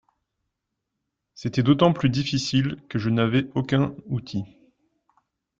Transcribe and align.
C’était 1.35 1.61
d’autant 1.61 1.93
plus 1.93 2.09
difficile 2.09 2.81
que 2.89 2.97
je 2.97 3.11
n’avais 3.11 3.51
aucun 3.53 3.93
outil. 4.07 4.45